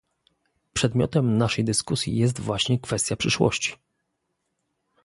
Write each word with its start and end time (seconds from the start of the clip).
Przedmiotem 0.73 1.37
naszej 1.37 1.65
dyskusji 1.65 2.15
jest 2.17 2.39
właśnie 2.39 2.79
kwestia 2.79 3.15
przyszłości 3.15 3.75